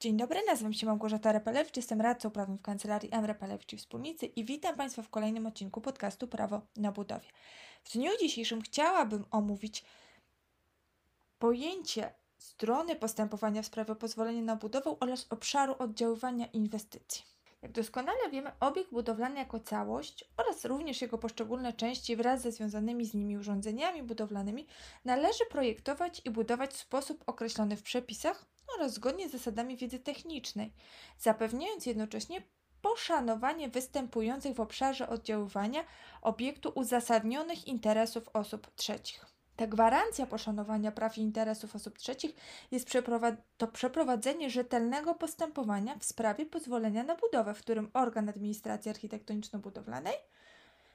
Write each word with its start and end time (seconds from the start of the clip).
Dzień 0.00 0.16
dobry, 0.16 0.40
nazywam 0.46 0.72
się 0.72 0.86
Małgorzata 0.86 1.32
Repelewicz, 1.32 1.76
jestem 1.76 2.00
radcą 2.00 2.30
prawnym 2.30 2.58
w 2.58 2.62
kancelarii 2.62 3.08
M. 3.12 3.24
Repelewicz 3.24 3.72
i 3.72 3.76
Wspólnicy 3.76 4.26
i 4.26 4.44
witam 4.44 4.76
Państwa 4.76 5.02
w 5.02 5.08
kolejnym 5.08 5.46
odcinku 5.46 5.80
podcastu 5.80 6.28
Prawo 6.28 6.60
na 6.76 6.92
budowie. 6.92 7.28
W 7.84 7.92
dniu 7.92 8.10
dzisiejszym 8.20 8.62
chciałabym 8.62 9.24
omówić 9.30 9.84
pojęcie 11.38 12.14
strony 12.38 12.96
postępowania 12.96 13.62
w 13.62 13.66
sprawie 13.66 13.94
pozwolenia 13.94 14.42
na 14.42 14.56
budowę 14.56 14.96
oraz 15.00 15.26
obszaru 15.30 15.74
oddziaływania 15.78 16.46
inwestycji. 16.46 17.22
Jak 17.62 17.72
doskonale 17.72 18.30
wiemy, 18.30 18.50
obiekt 18.60 18.90
budowlany 18.90 19.38
jako 19.38 19.60
całość 19.60 20.24
oraz 20.36 20.64
również 20.64 21.02
jego 21.02 21.18
poszczególne 21.18 21.72
części 21.72 22.16
wraz 22.16 22.42
ze 22.42 22.52
związanymi 22.52 23.06
z 23.06 23.14
nimi 23.14 23.38
urządzeniami 23.38 24.02
budowlanymi 24.02 24.66
należy 25.04 25.46
projektować 25.50 26.22
i 26.24 26.30
budować 26.30 26.70
w 26.70 26.76
sposób 26.76 27.24
określony 27.26 27.76
w 27.76 27.82
przepisach 27.82 28.55
oraz 28.76 28.92
zgodnie 28.92 29.28
z 29.28 29.32
zasadami 29.32 29.76
wiedzy 29.76 29.98
technicznej, 29.98 30.72
zapewniając 31.18 31.86
jednocześnie 31.86 32.42
poszanowanie 32.82 33.68
występujących 33.68 34.54
w 34.54 34.60
obszarze 34.60 35.08
oddziaływania 35.08 35.84
obiektu 36.22 36.72
uzasadnionych 36.74 37.68
interesów 37.68 38.28
osób 38.32 38.74
trzecich. 38.76 39.26
Ta 39.56 39.66
gwarancja 39.66 40.26
poszanowania 40.26 40.92
praw 40.92 41.18
i 41.18 41.20
interesów 41.20 41.76
osób 41.76 41.98
trzecich 41.98 42.34
jest 42.70 42.86
przeprowad 42.86 43.34
to 43.56 43.66
przeprowadzenie 43.68 44.50
rzetelnego 44.50 45.14
postępowania 45.14 45.96
w 45.98 46.04
sprawie 46.04 46.46
pozwolenia 46.46 47.02
na 47.02 47.14
budowę, 47.14 47.54
w 47.54 47.60
którym 47.60 47.90
organ 47.94 48.28
administracji 48.28 48.90
architektoniczno-budowlanej 48.90 50.14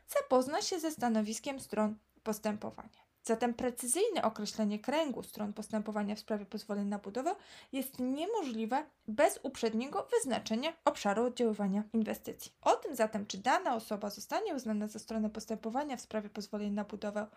zapozna 0.07 0.61
się 0.61 0.79
ze 0.79 0.91
stanowiskiem 0.91 1.59
stron 1.59 1.95
postępowania. 2.23 3.10
Zatem 3.23 3.53
precyzyjne 3.53 4.21
określenie 4.23 4.79
kręgu 4.79 5.23
stron 5.23 5.53
postępowania 5.53 6.15
w 6.15 6.19
sprawie 6.19 6.45
pozwoleń 6.45 6.87
na 6.87 6.99
budowę 6.99 7.35
jest 7.71 7.99
niemożliwe 7.99 8.85
bez 9.07 9.39
uprzedniego 9.43 10.07
wyznaczenia 10.11 10.73
obszaru 10.85 11.25
oddziaływania 11.25 11.83
inwestycji. 11.93 12.51
O 12.61 12.75
tym 12.75 12.95
zatem, 12.95 13.25
czy 13.25 13.37
dana 13.37 13.75
osoba 13.75 14.09
zostanie 14.09 14.55
uznana 14.55 14.87
za 14.87 14.99
stronę 14.99 15.29
postępowania 15.29 15.97
w 15.97 16.01
sprawie 16.01 16.29
pozwoleń 16.29 16.73
na 16.73 16.83
budowę, 16.83 17.27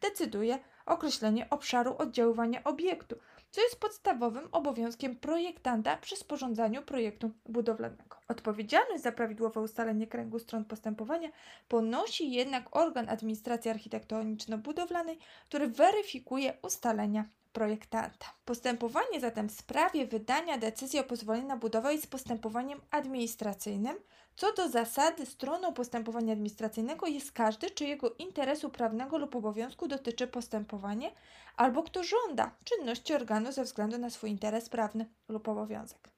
decyduje 0.00 0.58
określenie 0.86 1.50
obszaru 1.50 1.96
oddziaływania 1.98 2.64
obiektu, 2.64 3.16
co 3.52 3.60
jest 3.60 3.80
podstawowym 3.80 4.48
obowiązkiem 4.52 5.16
projektanta 5.16 5.96
przy 5.96 6.16
sporządzaniu 6.16 6.82
projektu 6.82 7.30
budowlanego. 7.46 8.16
Odpowiedzialność 8.28 9.02
za 9.02 9.12
prawidłowe 9.12 9.60
ustalenie 9.60 10.06
kręgu 10.06 10.38
stron 10.38 10.64
postępowania 10.64 11.28
ponosi 11.68 12.32
jednak 12.32 12.76
organ 12.76 13.08
administracji 13.08 13.70
architektoniczno-budowlanej, 13.70 15.16
który 15.48 15.68
weryfikuje 15.68 16.54
ustalenia 16.62 17.24
projektanta. 17.52 18.26
Postępowanie 18.44 19.20
zatem 19.20 19.48
w 19.48 19.52
sprawie 19.52 20.06
wydania 20.06 20.58
decyzji 20.58 21.00
o 21.00 21.04
pozwoleniu 21.04 21.46
na 21.46 21.56
budowę 21.56 21.92
jest 21.92 22.10
postępowaniem 22.10 22.80
administracyjnym. 22.90 23.96
Co 24.36 24.52
do 24.52 24.68
zasady, 24.68 25.26
stroną 25.26 25.72
postępowania 25.72 26.32
administracyjnego 26.32 27.06
jest 27.06 27.32
każdy, 27.32 27.70
czyjego 27.70 28.14
interesu 28.18 28.70
prawnego 28.70 29.18
lub 29.18 29.36
obowiązku 29.36 29.88
dotyczy 29.88 30.26
postępowanie, 30.26 31.12
albo 31.56 31.82
kto 31.82 32.04
żąda 32.04 32.50
czynności 32.64 33.14
organu 33.14 33.52
ze 33.52 33.64
względu 33.64 33.98
na 33.98 34.10
swój 34.10 34.30
interes 34.30 34.68
prawny 34.68 35.06
lub 35.28 35.48
obowiązek. 35.48 36.12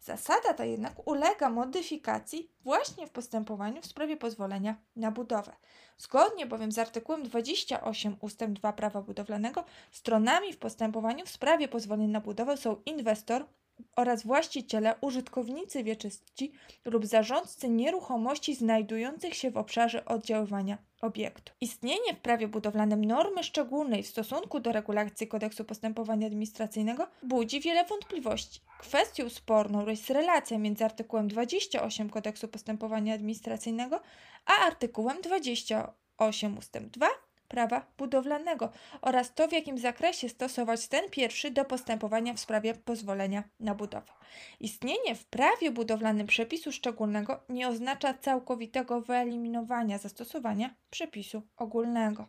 Zasada 0.00 0.54
ta 0.54 0.64
jednak 0.64 1.08
ulega 1.08 1.50
modyfikacji 1.50 2.52
właśnie 2.60 3.06
w 3.06 3.10
postępowaniu 3.10 3.82
w 3.82 3.86
sprawie 3.86 4.16
pozwolenia 4.16 4.76
na 4.96 5.10
budowę. 5.10 5.56
Zgodnie 5.98 6.46
bowiem 6.46 6.72
z 6.72 6.78
artykułem 6.78 7.22
28 7.22 8.16
ust. 8.20 8.44
2 8.44 8.72
prawa 8.72 9.02
budowlanego, 9.02 9.64
stronami 9.90 10.52
w 10.52 10.58
postępowaniu 10.58 11.26
w 11.26 11.30
sprawie 11.30 11.68
pozwolenia 11.68 12.08
na 12.08 12.20
budowę 12.20 12.56
są 12.56 12.76
inwestor 12.86 13.46
oraz 13.96 14.26
właściciele, 14.26 14.94
użytkownicy 15.00 15.84
wieczyści 15.84 16.52
lub 16.84 17.06
zarządcy 17.06 17.68
nieruchomości 17.68 18.54
znajdujących 18.54 19.34
się 19.34 19.50
w 19.50 19.56
obszarze 19.56 20.04
oddziaływania 20.04 20.78
obiektu. 21.00 21.52
Istnienie 21.60 22.14
w 22.14 22.20
prawie 22.20 22.48
budowlanym 22.48 23.04
normy 23.04 23.44
szczególnej 23.44 24.02
w 24.02 24.06
stosunku 24.06 24.60
do 24.60 24.72
regulacji 24.72 25.28
kodeksu 25.28 25.64
postępowania 25.64 26.26
administracyjnego 26.26 27.06
budzi 27.22 27.60
wiele 27.60 27.84
wątpliwości. 27.84 28.60
Kwestią 28.78 29.28
sporną 29.28 29.88
jest 29.88 30.10
relacja 30.10 30.58
między 30.58 30.84
artykułem 30.84 31.28
28 31.28 32.10
kodeksu 32.10 32.48
postępowania 32.48 33.14
administracyjnego 33.14 34.00
a 34.46 34.66
artykułem 34.66 35.20
28 35.20 36.58
ust. 36.58 36.78
2 36.78 37.06
prawa 37.50 37.86
budowlanego 37.98 38.72
oraz 39.00 39.34
to, 39.34 39.48
w 39.48 39.52
jakim 39.52 39.78
zakresie 39.78 40.28
stosować 40.28 40.88
ten 40.88 41.10
pierwszy 41.10 41.50
do 41.50 41.64
postępowania 41.64 42.34
w 42.34 42.40
sprawie 42.40 42.74
pozwolenia 42.74 43.44
na 43.60 43.74
budowę. 43.74 44.12
Istnienie 44.60 45.14
w 45.14 45.24
prawie 45.24 45.70
budowlanym 45.70 46.26
przepisu 46.26 46.72
szczególnego 46.72 47.40
nie 47.48 47.68
oznacza 47.68 48.14
całkowitego 48.14 49.00
wyeliminowania 49.00 49.98
zastosowania 49.98 50.74
przepisu 50.90 51.42
ogólnego. 51.56 52.28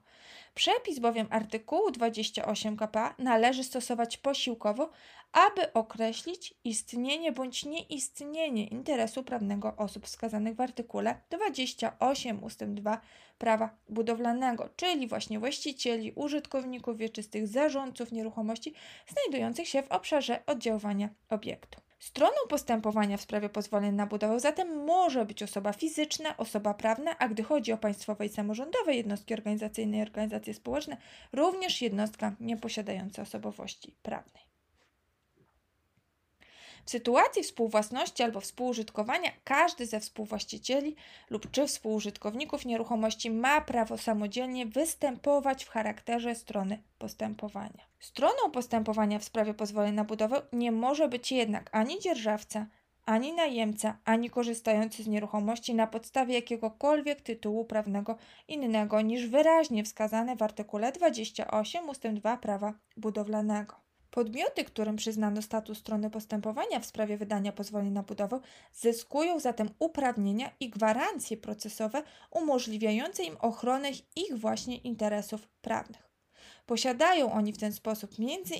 Przepis 0.56 1.00
bowiem 1.00 1.28
artykułu 1.30 1.92
28 1.92 2.78
KPA 2.78 3.16
należy 3.18 3.64
stosować 3.64 4.18
posiłkowo, 4.18 4.92
aby 5.32 5.74
określić 5.74 6.54
istnienie 6.64 7.32
bądź 7.32 7.66
nieistnienie 7.66 8.68
interesu 8.68 9.24
prawnego 9.24 9.76
osób 9.78 10.06
wskazanych 10.06 10.56
w 10.56 10.62
artykule 10.62 11.22
28 11.30 12.44
ust. 12.44 12.64
2 12.64 13.02
prawa 13.38 13.70
budowlanego, 13.90 14.70
czyli 14.76 15.08
właśnie 15.08 15.40
właścicieli, 15.40 16.12
użytkowników 16.16 16.98
wieczystych, 16.98 17.48
zarządców 17.48 18.12
nieruchomości 18.12 18.74
znajdujących 19.08 19.68
się 19.68 19.84
w 19.84 19.92
obszarze 19.92 20.46
oddziaływania 20.46 21.10
obiektu. 21.30 21.82
Stroną 22.00 22.38
postępowania 22.50 23.18
w 23.18 23.22
sprawie 23.22 23.50
pozwolenia 23.50 23.92
na 23.92 24.08
budowę 24.08 24.40
zatem 24.40 24.86
może 24.86 25.26
być 25.26 25.44
osoba 25.44 25.74
fizyczna, 25.74 26.38
osoba 26.38 26.74
prawna, 26.74 27.18
a 27.18 27.30
gdy 27.30 27.44
chodzi 27.44 27.74
o 27.74 27.78
państwowe 27.78 28.26
i 28.26 28.30
samorządowe 28.30 28.96
jednostki 28.96 29.34
organizacyjne 29.34 29.98
i 29.98 30.02
organizacje 30.02 30.54
społeczne, 30.54 30.98
również 31.34 31.82
jednostka 31.82 32.36
nieposiadająca 32.40 33.22
osobowości 33.22 33.96
prawnej. 34.04 34.51
W 36.86 36.92
sytuacji 36.92 37.44
współwłasności 37.44 38.24
albo 38.24 38.40
współużytkowania 38.40 39.32
każdy 39.44 39.86
ze 39.86 40.00
współwłaścicieli 40.00 40.96
lub 41.30 41.52
czy 41.52 41.68
współużytkowników 41.68 42.66
nieruchomości 42.66 43.32
ma 43.32 43.62
prawo 43.62 43.98
samodzielnie 43.98 44.66
występować 44.66 45.66
w 45.66 45.70
charakterze 45.70 46.36
strony 46.36 46.84
postępowania. 46.98 47.92
Stroną 48.00 48.52
postępowania 48.52 49.20
w 49.20 49.24
sprawie 49.24 49.54
pozwolenia 49.54 49.94
na 49.94 50.04
budowę 50.04 50.42
nie 50.54 50.72
może 50.72 51.08
być 51.08 51.32
jednak 51.32 51.70
ani 51.72 52.00
dzierżawca, 52.00 52.66
ani 53.06 53.34
najemca, 53.34 53.98
ani 54.06 54.30
korzystający 54.30 55.04
z 55.04 55.08
nieruchomości 55.08 55.76
na 55.76 55.88
podstawie 55.88 56.36
jakiegokolwiek 56.36 57.22
tytułu 57.22 57.66
prawnego 57.66 58.18
innego 58.48 59.02
niż 59.02 59.28
wyraźnie 59.28 59.84
wskazane 59.84 60.36
w 60.36 60.42
artykule 60.42 60.92
28 60.92 61.90
ust. 61.90 62.08
2 62.08 62.38
prawa 62.38 62.74
budowlanego. 62.98 63.91
Podmioty, 64.12 64.64
którym 64.64 64.96
przyznano 64.96 65.42
status 65.42 65.78
strony 65.78 66.10
postępowania 66.10 66.80
w 66.80 66.86
sprawie 66.86 67.18
wydania 67.18 67.52
pozwolenia 67.52 67.92
na 67.92 68.04
budowę, 68.04 68.40
zyskują 68.74 69.40
zatem 69.40 69.70
uprawnienia 69.80 70.52
i 70.60 70.70
gwarancje 70.70 71.38
procesowe 71.38 72.04
umożliwiające 72.32 73.24
im 73.24 73.38
ochronę 73.38 73.92
ich 74.16 74.38
właśnie 74.38 74.78
interesów 74.78 75.48
prawnych. 75.48 76.11
Posiadają 76.66 77.32
oni 77.32 77.54
w 77.54 77.58
ten 77.58 77.74
sposób 77.74 78.12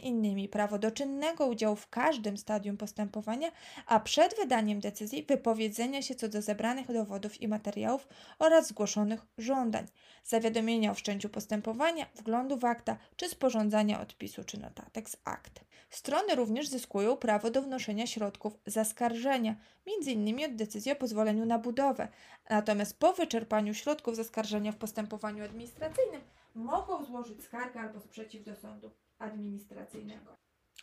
innymi 0.04 0.50
prawo 0.50 0.80
do 0.80 0.92
czynnego 0.92 1.48
udziału 1.48 1.76
w 1.76 1.90
każdym 1.90 2.38
stadium 2.38 2.78
postępowania, 2.78 3.52
a 3.86 4.00
przed 4.00 4.36
wydaniem 4.36 4.80
decyzji 4.80 5.24
wypowiedzenia 5.24 6.02
się 6.02 6.16
co 6.16 6.30
do 6.30 6.42
zebranych 6.42 6.94
dowodów 6.94 7.42
i 7.42 7.48
materiałów 7.48 8.08
oraz 8.40 8.68
zgłoszonych 8.68 9.26
żądań, 9.38 9.88
zawiadomienia 10.24 10.92
o 10.92 10.94
wszczęciu 10.94 11.30
postępowania, 11.30 12.06
wglądu 12.16 12.58
w 12.58 12.66
akta 12.66 12.98
czy 13.16 13.30
sporządzania 13.30 14.02
odpisu 14.02 14.44
czy 14.44 14.60
notatek 14.60 15.10
z 15.10 15.18
akt. 15.24 15.72
Strony 15.90 16.36
również 16.36 16.68
zyskują 16.68 17.18
prawo 17.18 17.52
do 17.52 17.62
wnoszenia 17.62 18.08
środków 18.08 18.54
zaskarżenia, 18.66 19.56
m.in. 19.88 20.46
od 20.46 20.56
decyzji 20.56 20.92
o 20.92 20.96
pozwoleniu 20.96 21.46
na 21.46 21.60
budowę. 21.60 22.08
Natomiast 22.50 23.00
po 23.00 23.14
wyczerpaniu 23.14 23.74
środków 23.74 24.16
zaskarżenia 24.16 24.72
w 24.72 24.76
postępowaniu 24.76 25.44
administracyjnym 25.44 26.22
mogą 26.56 27.06
złożyć 27.06 27.44
skargę 27.44 27.80
albo 27.80 28.00
sprzeciw 28.00 28.44
do 28.44 28.56
sądu 28.56 28.92
administracyjnego. 29.20 30.36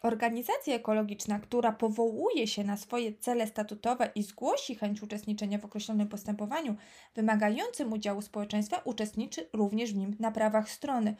Organizacja 0.02 0.74
ekologiczna, 0.74 1.38
która 1.38 1.72
powołuje 1.72 2.46
się 2.46 2.64
na 2.64 2.76
swoje 2.76 3.14
cele 3.14 3.46
statutowe 3.46 4.10
i 4.14 4.22
zgłosi 4.22 4.74
chęć 4.74 5.02
uczestniczenia 5.02 5.58
w 5.58 5.64
określonym 5.64 6.08
postępowaniu 6.08 6.76
wymagającym 7.14 7.92
udziału 7.92 8.22
społeczeństwa, 8.22 8.80
uczestniczy 8.84 9.48
również 9.52 9.92
w 9.92 9.96
nim 9.96 10.16
na 10.20 10.30
prawach 10.30 10.70
strony, 10.70 11.16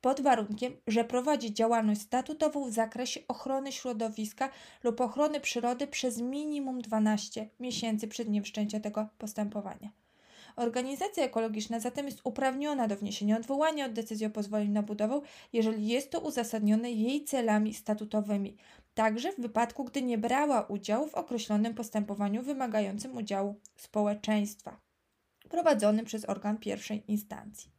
pod 0.00 0.20
warunkiem, 0.20 0.76
że 0.86 1.04
prowadzi 1.04 1.54
działalność 1.54 2.00
statutową 2.00 2.70
w 2.70 2.72
zakresie 2.72 3.20
ochrony 3.28 3.72
środowiska 3.72 4.50
lub 4.84 5.00
ochrony 5.00 5.40
przyrody 5.40 5.86
przez 5.86 6.20
minimum 6.20 6.80
12 6.80 7.48
miesięcy 7.60 8.08
przed 8.08 8.28
dniem 8.28 8.44
wszczęcia 8.44 8.80
tego 8.80 9.08
postępowania. 9.18 9.92
Organizacja 10.58 11.24
ekologiczna 11.24 11.80
zatem 11.80 12.06
jest 12.06 12.20
uprawniona 12.24 12.88
do 12.88 12.96
wniesienia 12.96 13.36
odwołania 13.36 13.86
od 13.86 13.92
decyzji 13.92 14.26
o 14.26 14.30
pozwoleniu 14.30 14.72
na 14.72 14.82
budowę, 14.82 15.20
jeżeli 15.52 15.88
jest 15.88 16.10
to 16.10 16.20
uzasadnione 16.20 16.90
jej 16.92 17.24
celami 17.24 17.74
statutowymi. 17.74 18.56
także 18.94 19.32
w 19.32 19.40
wypadku, 19.40 19.84
gdy 19.84 20.02
nie 20.02 20.18
brała 20.18 20.62
udziału 20.62 21.08
w 21.08 21.14
określonym 21.14 21.74
postępowaniu 21.74 22.42
wymagającym 22.42 23.16
udziału 23.16 23.60
społeczeństwa 23.76 24.80
prowadzonym 25.48 26.04
przez 26.04 26.24
organ 26.24 26.58
pierwszej 26.58 27.02
instancji. 27.08 27.77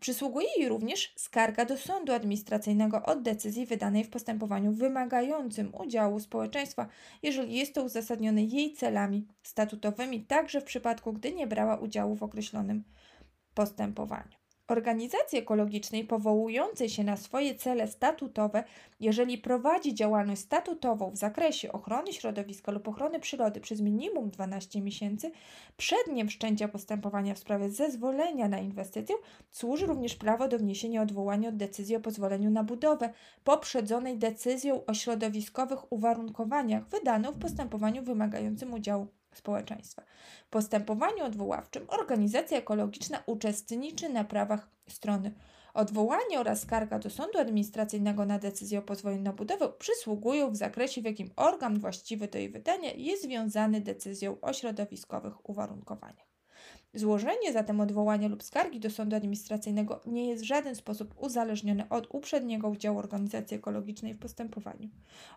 Przysługuje 0.00 0.46
jej 0.58 0.68
również 0.68 1.12
skarga 1.16 1.64
do 1.64 1.76
sądu 1.76 2.12
administracyjnego 2.12 3.02
od 3.02 3.22
decyzji 3.22 3.66
wydanej 3.66 4.04
w 4.04 4.10
postępowaniu 4.10 4.72
wymagającym 4.72 5.74
udziału 5.74 6.20
społeczeństwa, 6.20 6.88
jeżeli 7.22 7.54
jest 7.54 7.74
to 7.74 7.82
uzasadnione 7.82 8.42
jej 8.42 8.72
celami 8.72 9.26
statutowymi, 9.42 10.24
także 10.24 10.60
w 10.60 10.64
przypadku, 10.64 11.12
gdy 11.12 11.32
nie 11.32 11.46
brała 11.46 11.76
udziału 11.76 12.16
w 12.16 12.22
określonym 12.22 12.84
postępowaniu. 13.54 14.37
Organizacji 14.68 15.38
ekologicznej 15.38 16.04
powołującej 16.04 16.88
się 16.88 17.04
na 17.04 17.16
swoje 17.16 17.54
cele 17.54 17.88
statutowe, 17.88 18.64
jeżeli 19.00 19.38
prowadzi 19.38 19.94
działalność 19.94 20.40
statutową 20.40 21.10
w 21.10 21.16
zakresie 21.16 21.72
ochrony 21.72 22.12
środowiska 22.12 22.72
lub 22.72 22.88
ochrony 22.88 23.20
przyrody 23.20 23.60
przez 23.60 23.80
minimum 23.80 24.30
12 24.30 24.80
miesięcy, 24.80 25.30
przed 25.76 25.98
dniem 26.08 26.28
wszczęcia 26.28 26.68
postępowania 26.68 27.34
w 27.34 27.38
sprawie 27.38 27.70
zezwolenia 27.70 28.48
na 28.48 28.58
inwestycję 28.58 29.16
służy 29.50 29.86
również 29.86 30.14
prawo 30.14 30.48
do 30.48 30.58
wniesienia 30.58 31.02
odwołania 31.02 31.48
od 31.48 31.56
decyzji 31.56 31.96
o 31.96 32.00
pozwoleniu 32.00 32.50
na 32.50 32.64
budowę, 32.64 33.12
poprzedzonej 33.44 34.18
decyzją 34.18 34.84
o 34.84 34.94
środowiskowych 34.94 35.92
uwarunkowaniach 35.92 36.88
wydaną 36.88 37.32
w 37.32 37.38
postępowaniu 37.38 38.02
wymagającym 38.02 38.74
udziału 38.74 39.06
społeczeństwa. 39.38 40.02
W 40.46 40.50
postępowaniu 40.50 41.24
odwoławczym 41.24 41.84
organizacja 41.88 42.58
ekologiczna 42.58 43.22
uczestniczy 43.26 44.08
na 44.08 44.24
prawach 44.24 44.70
strony. 44.88 45.34
Odwołanie 45.74 46.40
oraz 46.40 46.60
skarga 46.60 46.98
do 46.98 47.10
sądu 47.10 47.38
administracyjnego 47.38 48.26
na 48.26 48.38
decyzję 48.38 48.78
o 48.78 48.82
pozwoleniu 48.82 49.22
na 49.22 49.32
budowę 49.32 49.72
przysługują 49.78 50.50
w 50.50 50.56
zakresie, 50.56 51.02
w 51.02 51.04
jakim 51.04 51.30
organ 51.36 51.80
właściwy 51.80 52.28
do 52.28 52.38
jej 52.38 52.50
wydania 52.50 52.92
jest 52.92 53.22
związany 53.22 53.80
decyzją 53.80 54.40
o 54.40 54.52
środowiskowych 54.52 55.48
uwarunkowaniach. 55.48 56.37
Złożenie 56.94 57.52
zatem 57.52 57.80
odwołania 57.80 58.28
lub 58.28 58.42
skargi 58.42 58.80
do 58.80 58.90
sądu 58.90 59.16
administracyjnego 59.16 60.00
nie 60.06 60.28
jest 60.28 60.42
w 60.42 60.46
żaden 60.46 60.74
sposób 60.74 61.14
uzależnione 61.16 61.88
od 61.88 62.06
uprzedniego 62.14 62.68
udziału 62.68 62.98
organizacji 62.98 63.56
ekologicznej 63.56 64.14
w 64.14 64.18
postępowaniu. 64.18 64.88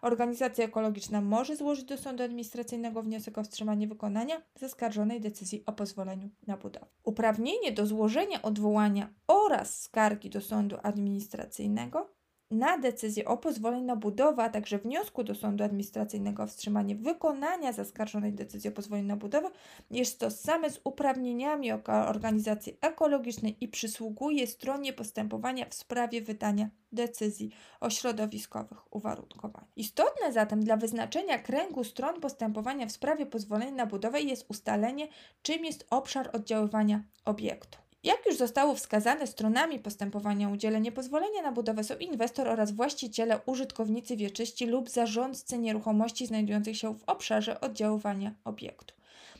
Organizacja 0.01 0.65
ekologiczna 0.65 1.21
może 1.21 1.55
złożyć 1.55 1.85
do 1.85 1.97
sądu 1.97 2.23
administracyjnego 2.23 3.03
wniosek 3.03 3.37
o 3.37 3.43
wstrzymanie 3.43 3.87
wykonania 3.87 4.41
zaskarżonej 4.55 5.21
decyzji 5.21 5.63
o 5.65 5.73
pozwoleniu 5.73 6.29
na 6.47 6.57
budowę. 6.57 6.85
Uprawnienie 7.03 7.71
do 7.71 7.85
złożenia 7.85 8.41
odwołania 8.41 9.09
oraz 9.27 9.81
skargi 9.81 10.29
do 10.29 10.41
sądu 10.41 10.77
administracyjnego 10.83 12.20
na 12.51 12.77
decyzję 12.77 13.25
o 13.25 13.37
pozwoleniu 13.37 13.85
na 13.85 13.95
budowę, 13.95 14.43
a 14.43 14.49
także 14.49 14.77
wniosku 14.77 15.23
do 15.23 15.35
sądu 15.35 15.63
administracyjnego 15.63 16.43
o 16.43 16.47
wstrzymanie 16.47 16.95
wykonania 16.95 17.73
zaskarżonej 17.73 18.33
decyzji 18.33 18.69
o 18.69 18.73
pozwoleniu 18.73 19.07
na 19.07 19.15
budowę 19.15 19.49
jest 19.91 20.19
tożsame 20.19 20.69
z 20.69 20.81
uprawnieniami 20.83 21.71
organizacji 22.07 22.77
ekologicznej 22.81 23.57
i 23.61 23.67
przysługuje 23.67 24.47
stronie 24.47 24.93
postępowania 24.93 25.65
w 25.69 25.73
sprawie 25.73 26.21
wydania 26.21 26.69
decyzji 26.91 27.51
o 27.79 27.89
środowiskowych 27.89 28.95
uwarunkowaniach. 28.95 29.71
Istotne 29.75 30.33
zatem 30.33 30.63
dla 30.63 30.77
wyznaczenia 30.77 31.39
kręgu 31.39 31.83
stron 31.83 32.21
postępowania 32.21 32.85
w 32.87 32.91
sprawie 32.91 33.25
pozwolenia 33.25 33.71
na 33.71 33.85
budowę 33.85 34.21
jest 34.21 34.45
ustalenie, 34.49 35.07
czym 35.41 35.65
jest 35.65 35.87
obszar 35.89 36.29
oddziaływania 36.33 37.03
obiektu. 37.25 37.90
Jak 38.03 38.25
już 38.25 38.37
zostało 38.37 38.75
wskazane, 38.75 39.27
stronami 39.27 39.79
postępowania 39.79 40.49
o 40.49 40.51
udzielenie 40.51 40.91
pozwolenia 40.91 41.41
na 41.41 41.51
budowę 41.51 41.83
są 41.83 41.97
inwestor 41.97 42.47
oraz 42.47 42.71
właściciele, 42.71 43.39
użytkownicy 43.45 44.17
wieczyści 44.17 44.65
lub 44.65 44.89
zarządcy 44.89 45.57
nieruchomości 45.57 46.27
znajdujących 46.27 46.77
się 46.77 46.95
w 46.95 47.03
obszarze 47.03 47.61
oddziaływania 47.61 48.35
obiektu. 48.43 48.95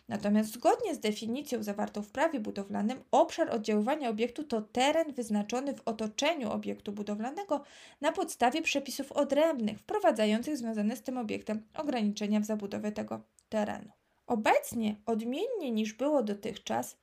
Natomiast 0.10 0.54
zgodnie 0.54 0.96
z 0.96 1.00
definicją 1.00 1.64
zawartą 1.64 2.02
w 2.02 2.12
prawie 2.12 2.40
budowlanym, 2.40 3.04
obszar 3.12 3.50
oddziaływania 3.50 4.10
obiektu 4.10 4.44
to 4.44 4.62
teren 4.62 5.14
wyznaczony 5.14 5.74
w 5.74 5.82
otoczeniu 5.86 6.52
obiektu 6.52 6.92
budowlanego 6.92 7.64
na 8.02 8.12
podstawie 8.12 8.62
przepisów 8.62 9.12
odrębnych 9.12 9.80
wprowadzających 9.80 10.58
związane 10.58 10.96
z 10.96 11.04
tym 11.04 11.18
obiektem 11.18 11.64
ograniczenia 11.74 12.40
w 12.40 12.46
zabudowie 12.46 12.92
tego 12.92 13.22
terenu. 13.50 13.92
Obecnie, 14.28 14.96
odmiennie 15.06 15.72
niż 15.72 15.94
było 15.94 16.24
dotychczas, 16.24 16.98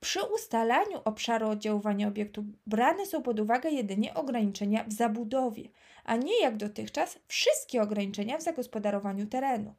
przy 0.00 0.20
ustalaniu 0.22 1.00
obszaru 1.04 1.48
oddziaływania 1.48 2.08
obiektu 2.08 2.44
brane 2.66 3.06
są 3.06 3.22
pod 3.22 3.40
uwagę 3.40 3.70
jedynie 3.70 4.14
ograniczenia 4.14 4.84
w 4.84 4.92
zabudowie, 4.92 5.68
a 6.04 6.16
nie 6.16 6.40
jak 6.40 6.56
dotychczas 6.56 7.18
wszystkie 7.26 7.82
ograniczenia 7.82 8.38
w 8.38 8.42
zagospodarowaniu 8.42 9.26
terenu. 9.26 9.74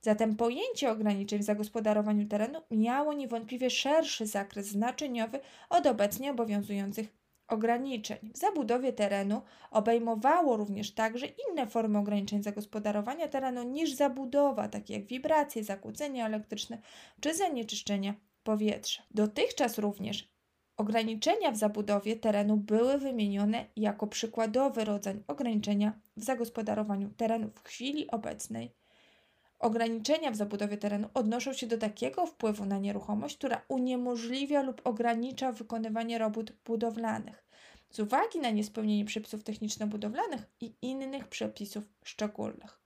Zatem 0.00 0.36
pojęcie 0.36 0.90
ograniczeń 0.90 1.38
w 1.38 1.44
zagospodarowaniu 1.44 2.28
terenu 2.28 2.60
miało 2.70 3.12
niewątpliwie 3.12 3.70
szerszy 3.70 4.26
zakres 4.26 4.66
znaczeniowy 4.66 5.40
od 5.70 5.86
obecnie 5.86 6.30
obowiązujących 6.30 7.24
ograniczeń. 7.48 8.18
W 8.34 8.38
zabudowie 8.38 8.92
terenu 8.92 9.42
obejmowało 9.70 10.56
również 10.56 10.94
także 10.94 11.26
inne 11.26 11.66
formy 11.66 11.98
ograniczeń 11.98 12.42
zagospodarowania 12.42 13.28
terenu 13.28 13.62
niż 13.62 13.92
zabudowa, 13.92 14.68
takie 14.68 14.94
jak 14.94 15.06
wibracje, 15.06 15.64
zakłócenia 15.64 16.26
elektryczne 16.26 16.78
czy 17.20 17.34
zanieczyszczenia 17.34 18.14
powietrza. 18.44 19.02
Dotychczas 19.10 19.78
również 19.78 20.28
ograniczenia 20.76 21.50
w 21.50 21.56
zabudowie 21.56 22.16
terenu 22.16 22.56
były 22.56 22.98
wymienione 22.98 23.66
jako 23.76 24.06
przykładowy 24.06 24.84
rodzaj 24.84 25.22
ograniczenia 25.26 26.00
w 26.16 26.24
zagospodarowaniu 26.24 27.10
terenu 27.10 27.50
w 27.50 27.62
chwili 27.62 28.10
obecnej. 28.10 28.74
Ograniczenia 29.58 30.30
w 30.30 30.36
zabudowie 30.36 30.76
terenu 30.76 31.08
odnoszą 31.14 31.52
się 31.52 31.66
do 31.66 31.78
takiego 31.78 32.26
wpływu 32.26 32.64
na 32.64 32.78
nieruchomość, 32.78 33.36
która 33.36 33.64
uniemożliwia 33.68 34.62
lub 34.62 34.80
ogranicza 34.84 35.52
wykonywanie 35.52 36.18
robót 36.18 36.52
budowlanych 36.64 37.44
z 37.94 38.00
uwagi 38.00 38.40
na 38.40 38.50
niespełnienie 38.50 39.04
przepisów 39.04 39.44
techniczno-budowlanych 39.44 40.46
i 40.60 40.74
innych 40.82 41.28
przepisów 41.28 41.84
szczególnych. 42.04 42.83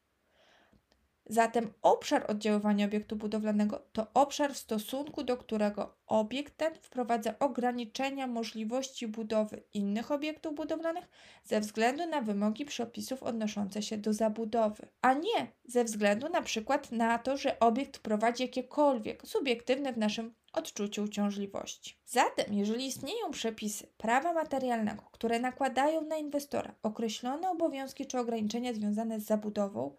Zatem 1.28 1.72
obszar 1.82 2.30
oddziaływania 2.30 2.86
obiektu 2.86 3.16
budowlanego 3.16 3.82
to 3.92 4.06
obszar, 4.14 4.54
w 4.54 4.58
stosunku 4.58 5.22
do 5.22 5.36
którego 5.36 5.96
obiekt 6.06 6.56
ten 6.56 6.75
wprowadza 6.75 7.38
ograniczenia 7.38 8.26
możliwości 8.26 9.08
budowy 9.08 9.62
innych 9.75 10.10
obiektów 10.10 10.54
budowlanych 10.54 11.08
ze 11.44 11.60
względu 11.60 12.06
na 12.06 12.20
wymogi 12.20 12.64
przepisów 12.64 13.22
odnoszące 13.22 13.82
się 13.82 13.99
do 13.99 14.12
zabudowy, 14.12 14.88
a 15.02 15.14
nie 15.14 15.52
ze 15.64 15.85
względu 15.85 16.28
na 16.28 16.42
przykład 16.42 16.92
na 16.92 17.18
to, 17.18 17.37
że 17.37 17.58
obiekt 17.61 17.99
prowadzi 17.99 18.42
jakiekolwiek 18.42 19.26
subiektywne 19.26 19.92
w 19.92 19.99
naszym 19.99 20.35
odczuciu 20.52 21.02
uciążliwości. 21.02 21.99
Zatem, 22.04 22.54
jeżeli 22.54 22.87
istnieją 22.87 23.30
przepisy 23.30 23.87
prawa 23.97 24.32
materialnego, 24.32 25.02
które 25.12 25.40
nakładają 25.40 26.00
na 26.00 26.16
inwestora 26.16 26.75
określone 26.82 27.50
obowiązki 27.50 28.06
czy 28.06 28.18
ograniczenia 28.18 28.75
związane 28.75 29.20
z 29.20 29.25
zabudową, 29.25 29.97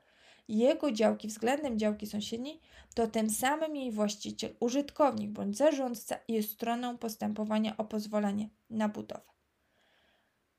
jego 0.57 0.91
działki 0.91 1.27
względem 1.27 1.79
działki 1.79 2.07
sąsiedniej, 2.07 2.59
to 2.93 3.07
tym 3.07 3.29
samym 3.29 3.75
jej 3.75 3.91
właściciel, 3.91 4.55
użytkownik 4.59 5.31
bądź 5.31 5.57
zarządca 5.57 6.15
jest 6.27 6.51
stroną 6.51 6.97
postępowania 6.97 7.77
o 7.77 7.85
pozwolenie 7.85 8.49
na 8.69 8.89
budowę. 8.89 9.29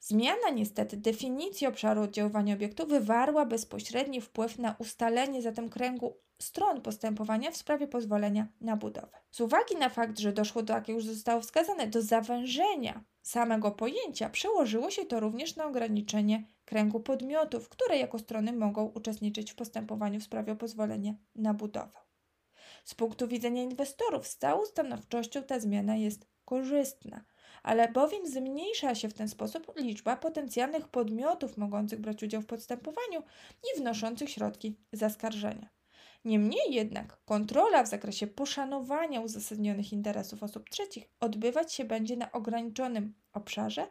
Zmiana 0.00 0.50
niestety 0.54 0.96
definicji 0.96 1.66
obszaru 1.66 2.02
oddziaływania 2.02 2.54
obiektu 2.54 2.86
wywarła 2.86 3.46
bezpośredni 3.46 4.20
wpływ 4.20 4.58
na 4.58 4.76
ustalenie 4.78 5.42
zatem 5.42 5.70
kręgu 5.70 6.16
stron 6.38 6.80
postępowania 6.80 7.50
w 7.50 7.56
sprawie 7.56 7.86
pozwolenia 7.88 8.46
na 8.60 8.76
budowę. 8.76 9.20
Z 9.30 9.40
uwagi 9.40 9.76
na 9.76 9.88
fakt, 9.88 10.18
że 10.18 10.32
doszło 10.32 10.62
do, 10.62 10.74
jak 10.74 10.88
już 10.88 11.04
zostało 11.04 11.40
wskazane, 11.40 11.86
do 11.86 12.02
zawężenia 12.02 13.04
samego 13.22 13.70
pojęcia, 13.70 14.30
przełożyło 14.30 14.90
się 14.90 15.06
to 15.06 15.20
również 15.20 15.56
na 15.56 15.64
ograniczenie 15.64 16.44
kręgu 16.64 17.00
podmiotów, 17.00 17.68
które 17.68 17.98
jako 17.98 18.18
strony 18.18 18.52
mogą 18.52 18.86
uczestniczyć 18.86 19.52
w 19.52 19.54
postępowaniu 19.54 20.20
w 20.20 20.24
sprawie 20.24 20.52
o 20.52 20.56
pozwolenie 20.56 21.18
na 21.34 21.54
budowę. 21.54 21.98
Z 22.84 22.94
punktu 22.94 23.28
widzenia 23.28 23.62
inwestorów 23.62 24.26
z 24.26 24.36
całą 24.36 24.64
stanowczością 24.64 25.42
ta 25.42 25.60
zmiana 25.60 25.96
jest 25.96 26.26
korzystna, 26.44 27.24
ale 27.62 27.92
bowiem 27.92 28.26
zmniejsza 28.26 28.94
się 28.94 29.08
w 29.08 29.14
ten 29.14 29.28
sposób 29.28 29.72
liczba 29.76 30.16
potencjalnych 30.16 30.88
podmiotów 30.88 31.56
mogących 31.56 32.00
brać 32.00 32.22
udział 32.22 32.42
w 32.42 32.46
postępowaniu 32.46 33.22
i 33.62 33.80
wnoszących 33.80 34.30
środki 34.30 34.76
zaskarżenia. 34.92 35.79
Niemniej 36.24 36.74
jednak 36.74 37.24
kontrola 37.24 37.82
w 37.82 37.88
zakresie 37.88 38.26
poszanowania 38.26 39.20
uzasadnionych 39.20 39.92
interesów 39.92 40.42
osób 40.42 40.70
trzecich 40.70 41.04
odbywać 41.20 41.74
się 41.74 41.84
będzie 41.84 42.16
na 42.16 42.32
ograniczonym 42.32 43.14
obszarze, 43.32 43.82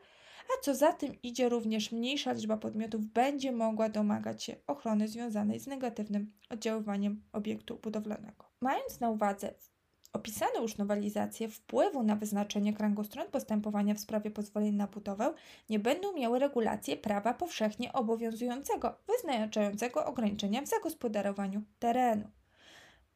a 0.49 0.61
co 0.61 0.75
za 0.75 0.93
tym 0.93 1.21
idzie 1.23 1.49
również 1.49 1.91
mniejsza 1.91 2.31
liczba 2.31 2.57
podmiotów 2.57 3.05
będzie 3.05 3.51
mogła 3.51 3.89
domagać 3.89 4.43
się 4.43 4.55
ochrony 4.67 5.07
związanej 5.07 5.59
z 5.59 5.67
negatywnym 5.67 6.33
oddziaływaniem 6.49 7.23
obiektu 7.33 7.79
budowlanego. 7.83 8.45
Mając 8.61 8.99
na 8.99 9.09
uwadze 9.09 9.53
Opisane 10.13 10.59
już 10.61 10.77
nowelizacje 10.77 11.49
wpływu 11.49 12.03
na 12.03 12.15
wyznaczenie 12.15 12.73
kręgu 12.73 13.03
stron 13.03 13.27
postępowania 13.27 13.93
w 13.93 13.99
sprawie 13.99 14.31
pozwoleń 14.31 14.75
na 14.75 14.87
budowę 14.87 15.33
nie 15.69 15.79
będą 15.79 16.13
miały 16.13 16.39
regulacji 16.39 16.97
prawa 16.97 17.33
powszechnie 17.33 17.93
obowiązującego, 17.93 18.95
wyznaczającego 19.07 20.05
ograniczenia 20.05 20.61
w 20.61 20.67
zagospodarowaniu 20.67 21.61
terenu. 21.79 22.27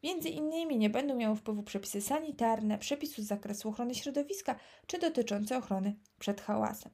Między 0.03 0.29
innymi 0.29 0.77
nie 0.77 0.89
będą 0.89 1.15
miały 1.15 1.35
wpływu 1.35 1.63
przepisy 1.63 2.01
sanitarne, 2.01 2.77
przepisy 2.77 3.23
z 3.23 3.27
zakresu 3.27 3.69
ochrony 3.69 3.95
środowiska 3.95 4.55
czy 4.87 4.99
dotyczące 4.99 5.57
ochrony 5.57 5.95
przed 6.19 6.41
hałasem. 6.41 6.91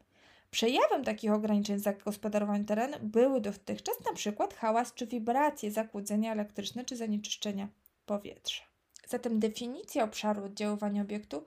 Przejawem 0.52 1.04
takich 1.04 1.32
ograniczeń 1.32 1.76
w 1.76 1.80
zagospodarowaniu 1.80 2.66
terenu 2.66 2.98
były 3.02 3.42
dotychczas 3.42 3.96
przykład 4.14 4.54
hałas 4.54 4.94
czy 4.94 5.08
wibracje, 5.08 5.72
zakłócenia 5.72 6.32
elektryczne 6.32 6.86
czy 6.86 6.96
zanieczyszczenia 6.96 7.68
powietrza. 8.06 8.69
Zatem 9.10 9.40
definicja 9.40 10.04
obszaru 10.04 10.44
oddziaływania 10.44 11.02
obiektu 11.02 11.44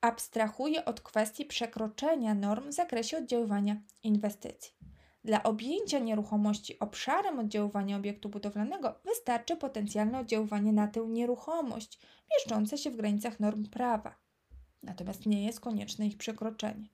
abstrahuje 0.00 0.84
od 0.84 1.00
kwestii 1.00 1.44
przekroczenia 1.44 2.34
norm 2.34 2.68
w 2.68 2.72
zakresie 2.72 3.18
oddziaływania 3.18 3.76
inwestycji. 4.02 4.72
Dla 5.24 5.42
objęcia 5.42 5.98
nieruchomości 5.98 6.78
obszarem 6.78 7.38
oddziaływania 7.38 7.96
obiektu 7.96 8.28
budowlanego 8.28 8.94
wystarczy 9.04 9.56
potencjalne 9.56 10.18
oddziaływanie 10.18 10.72
na 10.72 10.88
tę 10.88 11.00
nieruchomość, 11.00 11.98
mieszczące 12.34 12.78
się 12.78 12.90
w 12.90 12.96
granicach 12.96 13.40
norm 13.40 13.66
prawa. 13.66 14.14
Natomiast 14.82 15.26
nie 15.26 15.44
jest 15.44 15.60
konieczne 15.60 16.06
ich 16.06 16.16
przekroczenie. 16.16 16.88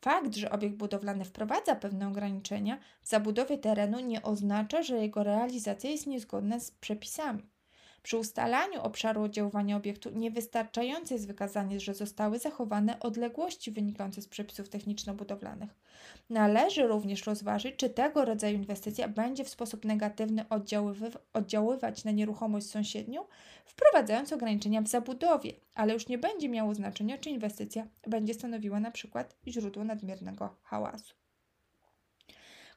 Fakt, 0.00 0.34
że 0.34 0.50
obiekt 0.50 0.76
budowlany 0.76 1.24
wprowadza 1.24 1.76
pewne 1.76 2.08
ograniczenia 2.08 2.78
w 3.02 3.08
zabudowie 3.08 3.58
terenu 3.58 4.00
nie 4.00 4.22
oznacza, 4.22 4.82
że 4.82 4.98
jego 4.98 5.22
realizacja 5.22 5.90
jest 5.90 6.06
niezgodna 6.06 6.60
z 6.60 6.70
przepisami. 6.70 7.52
Przy 8.02 8.16
ustalaniu 8.16 8.82
obszaru 8.82 9.22
oddziaływania 9.22 9.76
obiektu 9.76 10.10
niewystarczające 10.10 11.14
jest 11.14 11.26
wykazanie, 11.26 11.80
że 11.80 11.94
zostały 11.94 12.38
zachowane 12.38 13.00
odległości 13.00 13.70
wynikające 13.70 14.22
z 14.22 14.28
przepisów 14.28 14.68
techniczno-budowlanych. 14.68 15.70
Należy 16.30 16.86
również 16.86 17.26
rozważyć, 17.26 17.76
czy 17.76 17.90
tego 17.90 18.24
rodzaju 18.24 18.56
inwestycja 18.56 19.08
będzie 19.08 19.44
w 19.44 19.48
sposób 19.48 19.84
negatywny 19.84 20.44
oddziaływać 21.32 22.04
na 22.04 22.10
nieruchomość 22.10 22.66
sąsiednią, 22.70 23.24
wprowadzając 23.64 24.32
ograniczenia 24.32 24.82
w 24.82 24.88
zabudowie, 24.88 25.52
ale 25.74 25.92
już 25.92 26.08
nie 26.08 26.18
będzie 26.18 26.48
miało 26.48 26.74
znaczenia, 26.74 27.18
czy 27.18 27.30
inwestycja 27.30 27.86
będzie 28.06 28.34
stanowiła 28.34 28.80
na 28.80 28.90
przykład 28.90 29.36
źródło 29.46 29.84
nadmiernego 29.84 30.56
hałasu. 30.62 31.21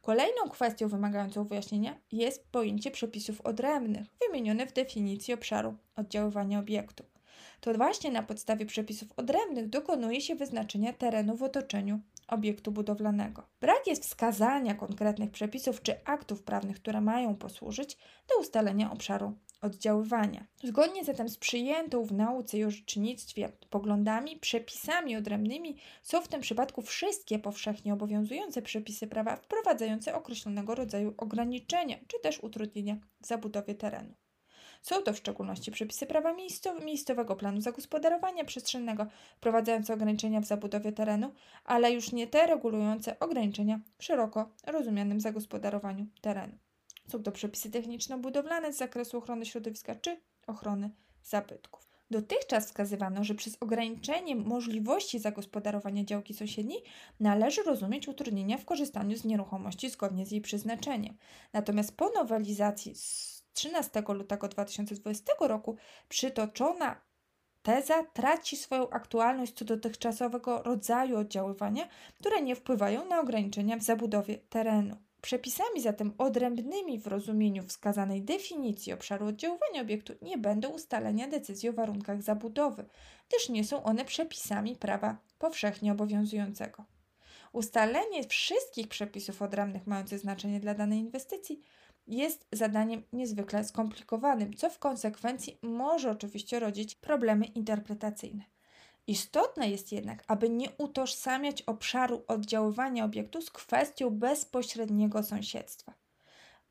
Kolejną 0.06 0.50
kwestią 0.50 0.88
wymagającą 0.88 1.44
wyjaśnienia 1.44 2.00
jest 2.12 2.48
pojęcie 2.52 2.92
przepisów 2.92 3.42
odrębnych, 3.42 4.08
wymienione 4.28 4.68
w 4.68 4.74
definicji 4.74 5.34
obszaru 5.34 5.76
oddziaływania 5.96 6.60
obiektu. 6.60 7.04
To 7.62 7.74
właśnie 7.74 8.12
na 8.12 8.24
podstawie 8.24 8.66
przepisów 8.66 9.08
odrębnych 9.18 9.70
dokonuje 9.70 10.22
się 10.22 10.36
wyznaczenia 10.36 10.94
terenu 10.94 11.38
w 11.38 11.44
otoczeniu 11.44 12.00
obiektu 12.28 12.72
budowlanego. 12.72 13.44
Brak 13.62 13.88
jest 13.88 14.04
wskazania 14.04 14.76
konkretnych 14.76 15.32
przepisów 15.32 15.82
czy 15.82 16.06
aktów 16.06 16.44
prawnych, 16.44 16.76
które 16.76 17.02
mają 17.02 17.36
posłużyć 17.36 17.98
do 18.30 18.40
ustalenia 18.40 18.92
obszaru 18.92 19.34
oddziaływania. 19.66 20.46
Zgodnie 20.64 21.04
zatem 21.04 21.30
z 21.30 21.38
przyjętą 21.38 22.04
w 22.04 22.12
nauce 22.12 22.58
i 22.58 22.64
orzecznictwie 22.64 23.52
poglądami, 23.70 24.38
przepisami 24.38 25.16
odrębnymi 25.16 25.78
są 26.02 26.22
w 26.22 26.28
tym 26.28 26.42
przypadku 26.42 26.82
wszystkie 26.82 27.40
powszechnie 27.40 27.94
obowiązujące 27.94 28.62
przepisy 28.62 29.08
prawa 29.08 29.36
wprowadzające 29.36 30.16
określonego 30.16 30.76
rodzaju 30.76 31.14
ograniczenia 31.18 31.98
czy 32.08 32.20
też 32.20 32.40
utrudnienia 32.40 32.98
w 33.22 33.28
zabudowie 33.28 33.76
terenu. 33.76 34.14
Są 34.82 35.02
to 35.02 35.14
w 35.14 35.18
szczególności 35.18 35.72
przepisy 35.72 36.06
prawa 36.06 36.34
miejscowego 36.86 37.36
planu 37.36 37.62
zagospodarowania 37.62 38.46
przestrzennego, 38.46 39.08
wprowadzające 39.38 39.94
ograniczenia 39.94 40.42
w 40.42 40.46
zabudowie 40.46 40.92
terenu, 40.92 41.34
ale 41.64 41.92
już 41.92 42.12
nie 42.12 42.28
te 42.28 42.48
regulujące 42.48 43.20
ograniczenia 43.20 43.80
w 43.98 44.04
szeroko 44.04 44.50
rozumianym 44.68 45.20
zagospodarowaniu 45.20 46.06
terenu. 46.22 46.65
Są 47.08 47.24
to 47.24 47.32
przepisy 47.32 47.72
techniczno-budowlane 47.72 48.74
z 48.74 48.78
zakresu 48.78 49.18
ochrony 49.18 49.46
środowiska 49.46 49.96
czy 49.96 50.22
ochrony 50.48 50.90
zabytków. 51.24 51.96
Dotychczas 52.12 52.66
wskazywano, 52.66 53.24
że 53.24 53.36
przez 53.36 53.58
ograniczenie 53.60 54.36
możliwości 54.36 55.20
zagospodarowania 55.20 56.04
działki 56.04 56.34
sąsiedniej 56.34 56.84
należy 57.20 57.64
rozumieć 57.64 58.08
utrudnienia 58.08 58.58
w 58.58 58.66
korzystaniu 58.66 59.18
z 59.18 59.26
nieruchomości 59.26 59.90
zgodnie 59.90 60.26
z 60.26 60.32
jej 60.32 60.42
przeznaczeniem. 60.42 61.18
Natomiast 61.54 61.98
po 61.98 62.10
nowelizacji 62.10 62.96
z 62.96 63.44
13 63.54 64.04
lutego 64.10 64.48
2020 64.48 65.34
roku 65.40 65.76
przytoczona 66.10 67.02
teza 67.64 68.04
traci 68.04 68.58
swoją 68.58 68.90
aktualność 68.90 69.54
co 69.54 69.66
do 69.66 69.76
dotychczasowego 69.76 70.64
rodzaju 70.64 71.18
oddziaływania, 71.18 71.88
które 72.20 72.42
nie 72.42 72.56
wpływają 72.56 73.06
na 73.06 73.20
ograniczenia 73.20 73.78
w 73.78 73.84
zabudowie 73.84 74.38
terenu. 74.38 75.05
Przepisami 75.26 75.82
zatem 75.82 76.14
odrębnymi 76.18 77.00
w 77.00 77.08
rozumieniu 77.08 77.64
wskazanej 77.64 78.22
definicji 78.22 78.94
obszaru 78.94 79.28
oddziaływania 79.28 79.82
obiektu 79.82 80.14
nie 80.22 80.38
będą 80.38 80.70
ustalenia 80.70 81.28
decyzji 81.28 81.70
o 81.70 81.74
warunkach 81.74 82.22
zabudowy, 82.22 82.86
gdyż 83.30 83.50
nie 83.50 83.64
są 83.64 83.84
one 83.84 84.06
przepisami 84.06 84.76
prawa 84.76 85.18
powszechnie 85.40 85.92
obowiązującego. 85.92 86.86
Ustalenie 87.54 88.24
wszystkich 88.24 88.88
przepisów 88.88 89.42
odrębnych 89.42 89.88
mających 89.88 90.20
znaczenie 90.20 90.60
dla 90.60 90.74
danej 90.74 91.00
inwestycji 91.00 91.62
jest 92.08 92.48
zadaniem 92.52 93.04
niezwykle 93.14 93.64
skomplikowanym, 93.64 94.54
co 94.54 94.70
w 94.70 94.80
konsekwencji 94.80 95.58
może 95.62 96.12
oczywiście 96.12 96.60
rodzić 96.60 96.96
problemy 96.96 97.46
interpretacyjne. 97.46 98.55
Istotne 99.08 99.70
jest 99.70 99.92
jednak, 99.92 100.24
aby 100.28 100.50
nie 100.50 100.70
utożsamiać 100.78 101.62
obszaru 101.62 102.24
oddziaływania 102.28 103.06
obiektu 103.06 103.42
z 103.42 103.50
kwestią 103.50 104.10
bezpośredniego 104.10 105.24
sąsiedztwa. 105.24 105.94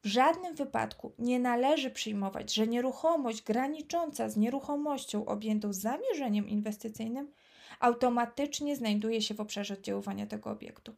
W 0.03 0.07
żadnym 0.07 0.55
wypadku 0.55 1.13
nie 1.19 1.39
należy 1.41 1.91
przyjmować, 1.91 2.55
że 2.55 2.67
nieruchomość 2.67 3.43
granicząca 3.43 4.29
z 4.29 4.37
nieruchomością 4.37 5.27
objętą 5.27 5.73
zamierzeniem 5.73 6.49
inwestycyjnym 6.49 7.33
automatycznie 7.81 8.77
znajduje 8.77 9.23
się 9.23 9.35
w 9.35 9.41
obszarze 9.41 9.75
oddziaływania 9.75 10.27
tego 10.27 10.51
obiektu. 10.51 10.95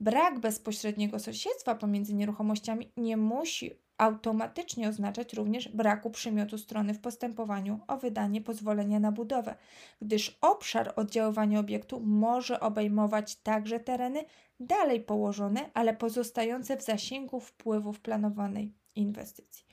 Brak 0.00 0.38
bezpośredniego 0.40 1.18
sąsiedztwa 1.18 1.74
pomiędzy 1.74 2.14
nieruchomościami 2.14 2.92
nie 2.96 3.16
musi 3.16 3.85
automatycznie 3.98 4.88
oznaczać 4.88 5.32
również 5.32 5.68
braku 5.68 6.10
przymiotu 6.10 6.58
strony 6.58 6.94
w 6.94 7.00
postępowaniu 7.00 7.80
o 7.86 7.96
wydanie 7.96 8.40
pozwolenia 8.40 9.00
na 9.00 9.12
budowę, 9.12 9.54
gdyż 10.02 10.38
obszar 10.40 10.92
oddziaływania 10.96 11.60
obiektu 11.60 12.00
może 12.00 12.60
obejmować 12.60 13.36
także 13.36 13.80
tereny 13.80 14.24
dalej 14.60 15.00
położone, 15.00 15.70
ale 15.74 15.94
pozostające 15.94 16.76
w 16.76 16.82
zasięgu 16.82 17.40
wpływów 17.40 18.00
planowanej 18.00 18.74
inwestycji. 18.94 19.66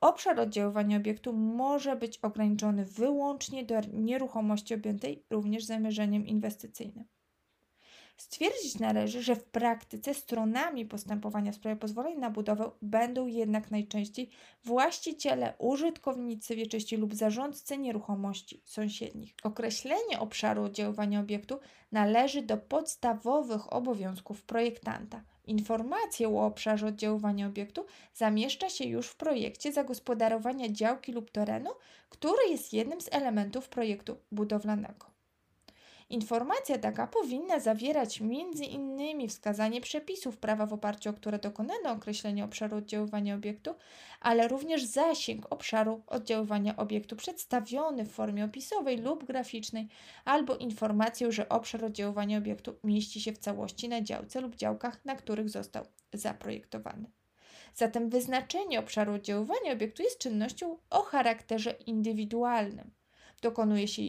Obszar 0.00 0.40
oddziaływania 0.40 0.96
obiektu 0.96 1.32
może 1.32 1.96
być 1.96 2.18
ograniczony 2.18 2.84
wyłącznie 2.84 3.64
do 3.64 3.74
nieruchomości 3.92 4.74
objętej 4.74 5.24
również 5.30 5.64
zamierzeniem 5.64 6.26
inwestycyjnym. 6.26 7.04
Stwierdzić 8.16 8.78
należy, 8.78 9.22
że 9.22 9.36
w 9.36 9.44
praktyce 9.44 10.14
stronami 10.14 10.86
postępowania 10.86 11.52
w 11.52 11.54
sprawie 11.54 11.76
pozwoleń 11.76 12.18
na 12.18 12.30
budowę 12.30 12.70
będą 12.82 13.26
jednak 13.26 13.70
najczęściej 13.70 14.30
właściciele, 14.64 15.54
użytkownicy 15.58 16.56
wieczyści 16.56 16.96
lub 16.96 17.14
zarządcy 17.14 17.78
nieruchomości 17.78 18.62
sąsiednich. 18.64 19.34
Określenie 19.42 20.20
obszaru 20.20 20.64
oddziaływania 20.64 21.20
obiektu 21.20 21.58
należy 21.92 22.42
do 22.42 22.56
podstawowych 22.56 23.72
obowiązków 23.72 24.42
projektanta. 24.42 25.22
Informację 25.44 26.28
o 26.28 26.46
obszarze 26.46 26.86
oddziaływania 26.86 27.46
obiektu 27.46 27.84
zamieszcza 28.14 28.68
się 28.68 28.84
już 28.84 29.06
w 29.06 29.16
projekcie 29.16 29.72
zagospodarowania 29.72 30.68
działki 30.68 31.12
lub 31.12 31.30
terenu, 31.30 31.70
który 32.08 32.50
jest 32.50 32.72
jednym 32.72 33.00
z 33.00 33.08
elementów 33.12 33.68
projektu 33.68 34.16
budowlanego. 34.32 35.11
Informacja 36.12 36.78
taka 36.78 37.06
powinna 37.06 37.60
zawierać 37.60 38.20
m.in. 38.20 39.28
wskazanie 39.28 39.80
przepisów 39.80 40.36
prawa, 40.36 40.66
w 40.66 40.72
oparciu 40.72 41.10
o 41.10 41.12
które 41.12 41.38
dokonano 41.38 41.90
określenia 41.90 42.44
obszaru 42.44 42.76
oddziaływania 42.76 43.34
obiektu, 43.34 43.74
ale 44.20 44.48
również 44.48 44.84
zasięg 44.84 45.46
obszaru 45.50 46.02
oddziaływania 46.06 46.76
obiektu 46.76 47.16
przedstawiony 47.16 48.04
w 48.04 48.12
formie 48.12 48.44
opisowej 48.44 48.98
lub 48.98 49.24
graficznej, 49.24 49.88
albo 50.24 50.56
informację, 50.56 51.32
że 51.32 51.48
obszar 51.48 51.84
oddziaływania 51.84 52.38
obiektu 52.38 52.74
mieści 52.84 53.20
się 53.20 53.32
w 53.32 53.38
całości 53.38 53.88
na 53.88 54.02
działce 54.02 54.40
lub 54.40 54.56
działkach, 54.56 55.04
na 55.04 55.16
których 55.16 55.50
został 55.50 55.84
zaprojektowany. 56.12 57.10
Zatem 57.74 58.10
wyznaczenie 58.10 58.80
obszaru 58.80 59.14
oddziaływania 59.14 59.72
obiektu 59.72 60.02
jest 60.02 60.18
czynnością 60.18 60.78
o 60.90 61.02
charakterze 61.02 61.70
indywidualnym. 61.70 62.90
Dokonuje 63.42 63.88
się 63.88 64.02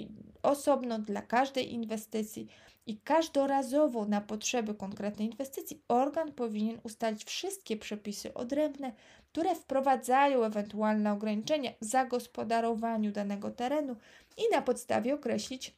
osobno 0.44 1.00
dla 1.00 1.22
każdej 1.22 1.74
inwestycji 1.74 2.48
i 2.86 2.98
każdorazowo 2.98 4.06
na 4.06 4.22
potrzeby 4.22 4.76
konkretnej 4.76 5.28
inwestycji 5.28 5.82
organ 5.88 6.32
powinien 6.32 6.80
ustalić 6.84 7.24
wszystkie 7.26 7.78
przepisy 7.78 8.34
odrębne, 8.34 8.94
które 9.32 9.56
wprowadzają 9.56 10.44
ewentualne 10.44 11.14
ograniczenia 11.14 11.72
w 11.82 11.86
zagospodarowaniu 11.86 13.12
danego 13.12 13.52
terenu 13.52 13.96
i 14.38 14.42
na 14.52 14.62
podstawie 14.62 15.14
określić 15.14 15.76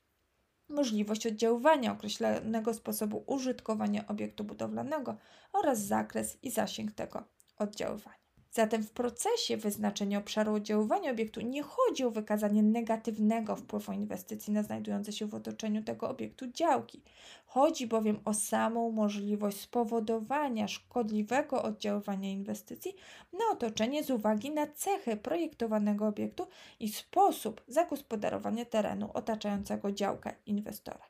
możliwość 0.70 1.28
oddziaływania 1.28 1.92
określonego 1.92 2.74
sposobu 2.74 3.24
użytkowania 3.28 4.08
obiektu 4.08 4.44
budowlanego 4.44 5.18
oraz 5.54 5.80
zakres 5.80 6.38
i 6.44 6.52
zasięg 6.52 6.92
tego 6.92 7.24
oddziaływania. 7.58 8.25
Zatem 8.56 8.84
w 8.84 8.92
procesie 8.92 9.58
wyznaczenia 9.58 10.20
obszaru 10.20 10.54
oddziaływania 10.54 11.12
obiektu 11.12 11.42
nie 11.42 11.64
chodzi 11.64 12.04
o 12.04 12.12
wykazanie 12.12 12.64
negatywnego 12.64 13.56
wpływu 13.56 13.92
inwestycji 13.92 14.54
na 14.54 14.64
znajdujące 14.64 15.12
się 15.12 15.26
w 15.26 15.36
otoczeniu 15.36 15.84
tego 15.84 16.10
obiektu 16.10 16.48
działki. 16.52 17.02
Chodzi 17.46 17.88
bowiem 17.88 18.20
o 18.26 18.34
samą 18.34 18.92
możliwość 18.92 19.60
spowodowania 19.60 20.68
szkodliwego 20.68 21.64
oddziaływania 21.64 22.32
inwestycji 22.32 22.96
na 23.34 23.46
otoczenie 23.52 24.04
z 24.04 24.10
uwagi 24.10 24.52
na 24.52 24.68
cechy 24.68 25.18
projektowanego 25.18 26.08
obiektu 26.08 26.48
i 26.80 26.90
sposób 26.90 27.62
zagospodarowania 27.68 28.66
terenu 28.66 29.10
otaczającego 29.14 29.92
działkę 29.92 30.34
inwestora. 30.46 31.06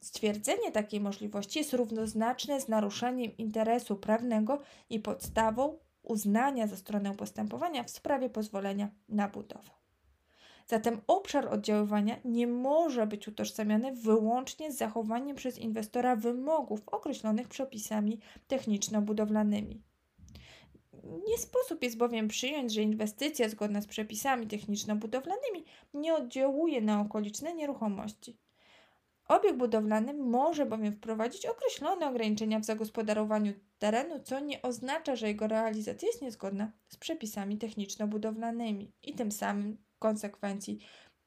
Stwierdzenie 0.00 0.72
takiej 0.72 1.00
możliwości 1.00 1.58
jest 1.58 1.72
równoznaczne 1.72 2.60
z 2.60 2.68
naruszeniem 2.68 3.36
interesu 3.36 3.96
prawnego 3.96 4.60
i 4.90 5.00
podstawą 5.00 5.78
uznania 6.04 6.66
ze 6.66 6.76
strony 6.76 7.14
postępowania 7.14 7.82
w 7.82 7.90
sprawie 7.90 8.30
pozwolenia 8.30 8.90
na 9.08 9.28
budowę. 9.28 9.70
Zatem 10.66 11.00
obszar 11.06 11.48
oddziaływania 11.48 12.16
nie 12.24 12.46
może 12.46 13.06
być 13.06 13.28
utożsamiany 13.28 13.92
wyłącznie 13.92 14.72
z 14.72 14.76
zachowaniem 14.76 15.36
przez 15.36 15.58
inwestora 15.58 16.16
wymogów 16.16 16.88
określonych 16.88 17.48
przepisami 17.48 18.20
techniczno-budowlanymi. 18.48 19.82
Nie 21.28 21.38
sposób 21.38 21.82
jest 21.82 21.96
bowiem 21.96 22.28
przyjąć, 22.28 22.72
że 22.72 22.82
inwestycja 22.82 23.48
zgodna 23.48 23.80
z 23.80 23.86
przepisami 23.86 24.46
techniczno-budowlanymi 24.46 25.64
nie 25.94 26.14
oddziałuje 26.14 26.80
na 26.80 27.00
okoliczne 27.00 27.54
nieruchomości. 27.54 28.38
Obiekt 29.28 29.56
budowlany 29.56 30.14
może 30.14 30.66
bowiem 30.66 30.96
wprowadzić 30.96 31.46
określone 31.46 32.08
ograniczenia 32.08 32.60
w 32.60 32.64
zagospodarowaniu 32.64 33.52
terenu, 33.78 34.20
co 34.20 34.40
nie 34.40 34.62
oznacza, 34.62 35.16
że 35.16 35.28
jego 35.28 35.46
realizacja 35.46 36.08
jest 36.08 36.22
niezgodna 36.22 36.72
z 36.88 36.96
przepisami 36.96 37.58
techniczno-budowlanymi 37.58 38.92
i 39.02 39.14
tym 39.14 39.32
samym 39.32 39.76
w 39.76 39.98
konsekwencji 39.98 40.78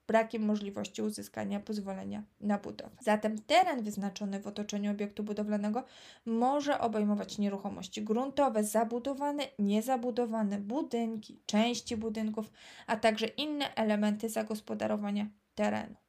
brakiem 0.08 0.46
możliwości 0.46 1.02
uzyskania 1.02 1.60
pozwolenia 1.60 2.24
na 2.40 2.58
budowę. 2.58 2.96
Zatem 3.02 3.42
teren 3.42 3.84
wyznaczony 3.84 4.40
w 4.40 4.48
otoczeniu 4.48 4.92
obiektu 4.92 5.24
budowlanego 5.24 5.84
może 6.26 6.80
obejmować 6.80 7.38
nieruchomości 7.38 8.04
gruntowe, 8.04 8.64
zabudowane, 8.64 9.44
niezabudowane, 9.60 10.60
budynki, 10.60 11.42
części 11.46 11.98
budynków, 11.98 12.52
a 12.88 12.98
także 12.98 13.28
inne 13.28 13.76
elementy 13.76 14.30
zagospodarowania 14.30 15.28
terenu. 15.56 16.07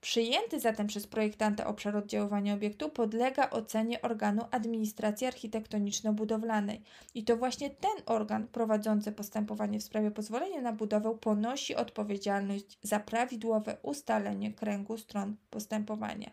Przyjęty 0.00 0.60
zatem 0.60 0.86
przez 0.86 1.06
projektanta 1.06 1.66
obszar 1.66 1.96
oddziaływania 1.96 2.54
obiektu 2.54 2.88
podlega 2.88 3.50
ocenie 3.50 4.02
organu 4.02 4.42
administracji 4.50 5.26
architektoniczno-budowlanej 5.26 6.80
i 7.14 7.24
to 7.24 7.36
właśnie 7.36 7.70
ten 7.70 8.02
organ 8.06 8.46
prowadzący 8.46 9.12
postępowanie 9.12 9.80
w 9.80 9.82
sprawie 9.82 10.10
pozwolenia 10.10 10.60
na 10.60 10.72
budowę 10.72 11.18
ponosi 11.20 11.74
odpowiedzialność 11.76 12.78
za 12.82 13.00
prawidłowe 13.00 13.76
ustalenie 13.82 14.52
kręgu 14.54 14.98
stron 14.98 15.36
postępowania. 15.50 16.30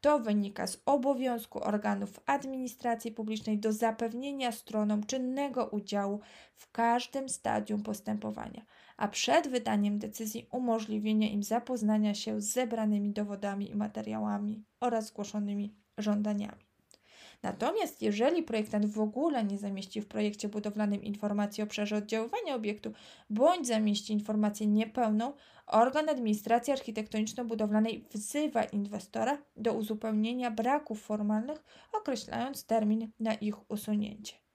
To 0.00 0.18
wynika 0.18 0.66
z 0.66 0.82
obowiązku 0.86 1.64
organów 1.64 2.20
administracji 2.26 3.12
publicznej 3.12 3.58
do 3.58 3.72
zapewnienia 3.72 4.52
stronom 4.52 5.06
czynnego 5.06 5.66
udziału 5.66 6.20
w 6.54 6.70
każdym 6.70 7.28
stadium 7.28 7.82
postępowania 7.82 8.64
a 8.98 9.08
przed 9.08 9.48
wydaniem 9.48 9.98
decyzji 9.98 10.48
umożliwienie 10.50 11.32
im 11.32 11.42
zapoznania 11.42 12.14
się 12.14 12.40
z 12.40 12.52
zebranymi 12.52 13.10
dowodami 13.10 13.70
i 13.70 13.76
materiałami 13.76 14.64
oraz 14.80 15.06
zgłoszonymi 15.06 15.74
żądaniami. 15.98 16.68
Natomiast 17.42 18.02
jeżeli 18.02 18.42
projektant 18.42 18.86
w 18.86 19.00
ogóle 19.00 19.44
nie 19.44 19.58
zamieści 19.58 20.00
w 20.00 20.06
projekcie 20.06 20.48
budowlanym 20.48 21.02
informacji 21.02 21.62
o 21.62 21.64
obszarze 21.64 21.96
oddziaływania 21.96 22.54
obiektu 22.54 22.92
bądź 23.30 23.66
zamieści 23.66 24.12
informację 24.12 24.66
niepełną, 24.66 25.32
organ 25.66 26.08
administracji 26.08 26.72
architektoniczno-budowlanej 26.72 28.04
wzywa 28.10 28.64
inwestora 28.64 29.38
do 29.56 29.72
uzupełnienia 29.72 30.50
braków 30.50 31.02
formalnych, 31.02 31.64
określając 31.92 32.64
termin 32.66 33.10
na 33.20 33.34
ich 33.34 33.70
usunięcie. 33.70 34.47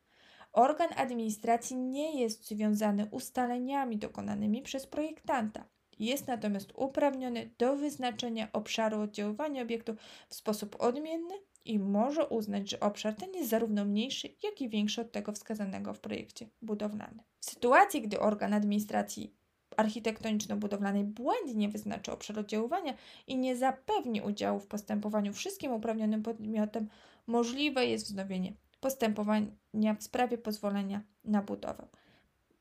Organ 0.54 0.90
administracji 0.96 1.76
nie 1.76 2.22
jest 2.22 2.48
związany 2.48 3.08
ustaleniami 3.12 3.98
dokonanymi 3.98 4.62
przez 4.62 4.88
projektanta. 4.88 5.66
Jest 6.00 6.28
natomiast 6.28 6.74
uprawniony 6.76 7.50
do 7.58 7.76
wyznaczenia 7.76 8.48
obszaru 8.54 9.02
oddziaływania 9.02 9.62
obiektu 9.62 9.96
w 10.30 10.36
sposób 10.36 10.76
odmienny 10.80 11.34
i 11.66 11.80
może 11.80 12.28
uznać, 12.28 12.70
że 12.70 12.80
obszar 12.80 13.16
ten 13.16 13.34
jest 13.34 13.50
zarówno 13.50 13.86
mniejszy, 13.86 14.30
jak 14.44 14.62
i 14.62 14.70
większy 14.70 15.02
od 15.02 15.12
tego 15.12 15.32
wskazanego 15.32 15.94
w 15.94 16.00
projekcie 16.00 16.50
budowlanym. 16.62 17.22
W 17.40 17.46
sytuacji, 17.46 18.02
gdy 18.02 18.20
organ 18.20 18.54
administracji 18.54 19.34
architektoniczno-budowlanej 19.78 21.04
błędnie 21.04 21.70
wyznaczy 21.70 22.12
obszar 22.12 22.40
oddziaływania 22.40 22.94
i 23.28 23.38
nie 23.38 23.56
zapewni 23.56 24.22
udziału 24.22 24.60
w 24.60 24.68
postępowaniu 24.68 25.34
wszystkim 25.34 25.72
uprawnionym 25.72 26.24
podmiotem, 26.24 26.90
możliwe 27.28 27.86
jest 27.86 28.06
wznowienie 28.06 28.54
postępowania 28.84 29.94
w 30.00 30.04
sprawie 30.04 30.38
pozwolenia 30.38 31.02
na 31.24 31.42
budowę. 31.42 31.88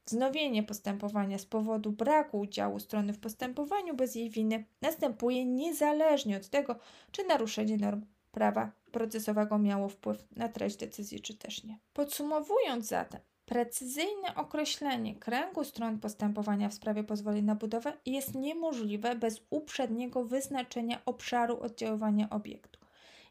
Wznowienie 0.07 0.63
postępowania 0.63 1.39
z 1.39 1.47
powodu 1.47 1.93
braku 1.93 2.41
udziału 2.41 2.79
strony 2.79 3.13
w 3.13 3.19
postępowaniu 3.19 3.95
bez 3.95 4.15
jej 4.15 4.31
winy 4.31 4.65
następuje 4.81 5.45
niezależnie 5.45 6.37
od 6.37 6.49
tego, 6.49 6.77
czy 7.13 7.27
naruszenie 7.27 7.77
norm 7.77 8.05
prawa 8.33 8.73
procesowego 8.93 9.59
miało 9.59 9.89
wpływ 9.89 10.25
na 10.37 10.49
treść 10.49 10.77
decyzji, 10.77 11.21
czy 11.21 11.35
też 11.35 11.65
nie. 11.65 11.79
Podsumowując 11.93 12.87
zatem, 12.87 13.21
precyzyjne 13.47 14.35
określenie 14.35 15.15
kręgu 15.15 15.65
stron 15.65 15.99
postępowania 15.99 16.69
w 16.69 16.75
sprawie 16.75 17.05
pozwolenia 17.05 17.43
na 17.43 17.55
budowę 17.55 17.93
jest 18.07 18.35
niemożliwe 18.35 19.17
bez 19.17 19.41
uprzedniego 19.51 20.25
wyznaczenia 20.25 21.05
obszaru 21.07 21.61
oddziaływania 21.61 22.31
obiektu. 22.31 22.81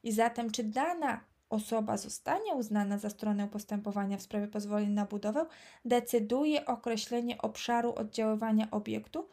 I 0.04 0.12
zatem, 0.12 0.52
czy 0.52 0.64
dana 0.64 1.31
osoba 1.52 1.98
zostanie 1.98 2.54
uznana 2.54 2.98
za 2.98 3.10
stronę 3.10 3.48
postępowania 3.48 4.18
w 4.18 4.22
sprawie 4.22 4.48
pozwolenia 4.48 4.90
na 4.90 5.06
budowę, 5.06 5.46
decyduje 5.86 6.66
określenie 6.66 7.38
obszaru 7.38 7.94
oddziaływania 7.94 8.68
obiektu, 8.72 9.28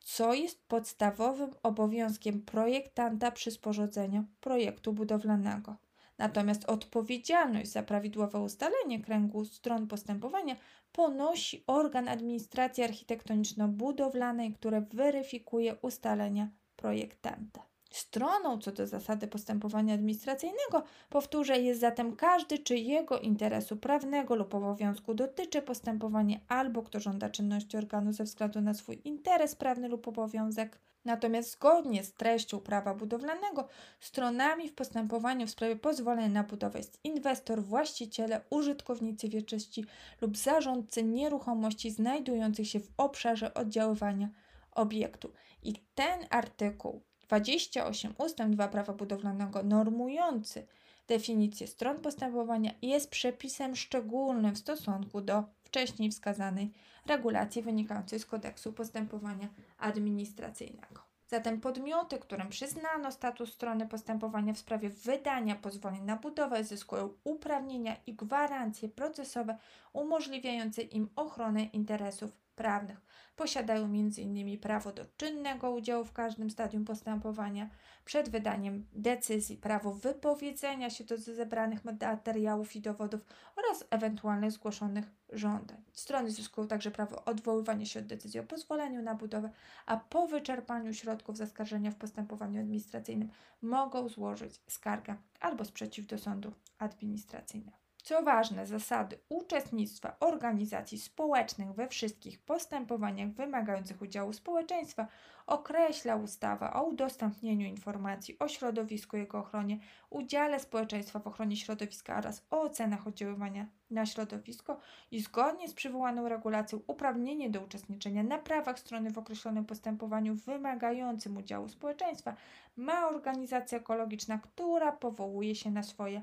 co 0.00 0.34
jest 0.34 0.68
podstawowym 0.68 1.50
obowiązkiem 1.62 2.42
projektanta 2.42 3.30
przy 3.30 3.50
sporządzeniu 3.50 4.24
projektu 4.40 4.92
budowlanego. 4.92 5.76
Natomiast 6.18 6.64
odpowiedzialność 6.64 7.70
za 7.70 7.82
prawidłowe 7.82 8.40
ustalenie 8.40 9.00
kręgu 9.00 9.44
stron 9.44 9.86
postępowania 9.86 10.56
ponosi 10.92 11.64
organ 11.66 12.08
administracji 12.08 12.84
architektoniczno-budowlanej, 12.84 14.54
który 14.54 14.80
weryfikuje 14.80 15.76
ustalenia 15.82 16.48
projektanta. 16.76 17.73
Stroną 17.94 18.58
co 18.58 18.72
do 18.72 18.86
zasady 18.86 19.26
postępowania 19.26 19.94
administracyjnego, 19.94 20.82
powtórzę, 21.10 21.60
jest 21.60 21.80
zatem 21.80 22.16
każdy, 22.16 22.58
czyjego 22.58 23.18
interesu 23.18 23.76
prawnego 23.76 24.36
lub 24.36 24.54
obowiązku 24.54 25.14
dotyczy 25.14 25.62
postępowanie 25.62 26.40
albo 26.48 26.82
kto 26.82 27.00
żąda 27.00 27.30
czynności 27.30 27.76
organu 27.76 28.12
ze 28.12 28.24
względu 28.24 28.60
na 28.60 28.74
swój 28.74 29.00
interes 29.04 29.54
prawny 29.56 29.88
lub 29.88 30.08
obowiązek. 30.08 30.78
Natomiast 31.04 31.50
zgodnie 31.50 32.04
z 32.04 32.14
treścią 32.14 32.60
prawa 32.60 32.94
budowlanego, 32.94 33.68
stronami 34.00 34.68
w 34.68 34.74
postępowaniu 34.74 35.46
w 35.46 35.50
sprawie 35.50 35.76
pozwolenia 35.76 36.28
na 36.28 36.42
budowę 36.42 36.78
jest 36.78 37.00
inwestor, 37.04 37.62
właściciele, 37.62 38.40
użytkownicy 38.50 39.28
wieczyści 39.28 39.84
lub 40.20 40.36
zarządcy 40.36 41.04
nieruchomości 41.04 41.90
znajdujących 41.90 42.68
się 42.68 42.80
w 42.80 42.90
obszarze 42.96 43.54
oddziaływania 43.54 44.28
obiektu. 44.72 45.32
I 45.62 45.74
ten 45.94 46.26
artykuł 46.30 47.02
28 47.28 48.14
ust. 48.18 48.36
2 48.36 48.68
prawa 48.68 48.92
budowlanego 48.92 49.62
normujący 49.62 50.66
definicję 51.08 51.66
stron 51.66 52.00
postępowania 52.00 52.70
jest 52.82 53.10
przepisem 53.10 53.76
szczególnym 53.76 54.54
w 54.54 54.58
stosunku 54.58 55.20
do 55.20 55.44
wcześniej 55.62 56.10
wskazanej 56.10 56.70
regulacji 57.06 57.62
wynikającej 57.62 58.18
z 58.18 58.26
kodeksu 58.26 58.72
postępowania 58.72 59.48
administracyjnego. 59.78 61.14
Zatem 61.26 61.60
podmioty, 61.60 62.18
którym 62.18 62.48
przyznano 62.48 63.12
status 63.12 63.52
strony 63.52 63.86
postępowania 63.86 64.52
w 64.52 64.58
sprawie 64.58 64.88
wydania 64.88 65.54
pozwoleń 65.54 66.02
na 66.02 66.16
budowę, 66.16 66.64
zyskują 66.64 67.10
uprawnienia 67.24 67.96
i 68.06 68.14
gwarancje 68.14 68.88
procesowe 68.88 69.58
umożliwiające 69.92 70.82
im 70.82 71.08
ochronę 71.16 71.64
interesów 71.64 72.43
prawnych. 72.54 73.00
Posiadają 73.36 73.84
m.in. 73.84 74.58
prawo 74.58 74.92
do 74.92 75.04
czynnego 75.16 75.70
udziału 75.70 76.04
w 76.04 76.12
każdym 76.12 76.50
stadium 76.50 76.84
postępowania, 76.84 77.70
przed 78.04 78.28
wydaniem 78.28 78.86
decyzji 78.92 79.56
prawo 79.56 79.94
wypowiedzenia 79.94 80.90
się 80.90 81.04
do 81.04 81.16
zebranych 81.16 81.84
materiałów 81.84 82.76
i 82.76 82.80
dowodów 82.80 83.20
oraz 83.56 83.84
ewentualnych 83.90 84.52
zgłoszonych 84.52 85.04
żądań. 85.32 85.82
Strony 85.92 86.30
zyskują 86.30 86.68
także 86.68 86.90
prawo 86.90 87.24
odwoływania 87.24 87.86
się 87.86 88.00
od 88.00 88.06
decyzji 88.06 88.40
o 88.40 88.44
pozwoleniu 88.44 89.02
na 89.02 89.14
budowę, 89.14 89.50
a 89.86 89.96
po 89.96 90.26
wyczerpaniu 90.26 90.94
środków 90.94 91.36
zaskarżenia 91.36 91.90
w 91.90 91.96
postępowaniu 91.96 92.60
administracyjnym 92.60 93.28
mogą 93.62 94.08
złożyć 94.08 94.60
skargę 94.68 95.16
albo 95.40 95.64
sprzeciw 95.64 96.06
do 96.06 96.18
sądu 96.18 96.52
administracyjnego. 96.78 97.83
Co 98.04 98.22
ważne, 98.22 98.66
zasady 98.66 99.18
uczestnictwa 99.28 100.16
organizacji 100.20 100.98
społecznych 100.98 101.72
we 101.72 101.88
wszystkich 101.88 102.40
postępowaniach 102.40 103.28
wymagających 103.28 104.02
udziału 104.02 104.32
społeczeństwa 104.32 105.06
określa 105.46 106.16
ustawa 106.16 106.72
o 106.72 106.82
udostępnieniu 106.82 107.66
informacji 107.66 108.38
o 108.38 108.48
środowisku 108.48 109.16
jego 109.16 109.38
ochronie, 109.38 109.78
udziale 110.10 110.60
społeczeństwa 110.60 111.18
w 111.18 111.26
ochronie 111.26 111.56
środowiska 111.56 112.16
oraz 112.16 112.46
o 112.50 112.60
ocenach 112.60 113.06
oddziaływania 113.06 113.66
na 113.90 114.06
środowisko 114.06 114.80
i 115.10 115.20
zgodnie 115.20 115.68
z 115.68 115.74
przywołaną 115.74 116.28
regulacją 116.28 116.80
uprawnienie 116.86 117.50
do 117.50 117.60
uczestniczenia 117.60 118.22
na 118.22 118.38
prawach 118.38 118.78
strony 118.78 119.10
w 119.10 119.18
określonym 119.18 119.64
postępowaniu 119.64 120.34
wymagającym 120.34 121.36
udziału 121.36 121.68
społeczeństwa 121.68 122.36
ma 122.76 123.08
organizacja 123.08 123.78
ekologiczna, 123.78 124.38
która 124.38 124.92
powołuje 124.92 125.54
się 125.54 125.70
na 125.70 125.82
swoje 125.82 126.22